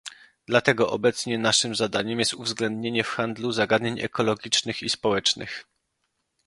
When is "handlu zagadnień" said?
3.09-3.99